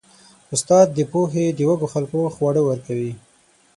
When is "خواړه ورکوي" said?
2.35-3.13